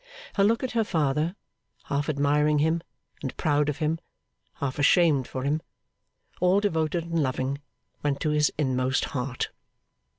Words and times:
Her 0.33 0.43
look 0.43 0.63
at 0.63 0.71
her 0.71 0.83
father, 0.83 1.35
half 1.83 2.09
admiring 2.09 2.57
him 2.57 2.81
and 3.21 3.37
proud 3.37 3.69
of 3.69 3.77
him, 3.77 3.99
half 4.55 4.79
ashamed 4.79 5.27
for 5.27 5.43
him, 5.43 5.61
all 6.39 6.59
devoted 6.59 7.03
and 7.03 7.21
loving, 7.21 7.61
went 8.01 8.19
to 8.21 8.31
his 8.31 8.51
inmost 8.57 9.05
heart. 9.05 9.51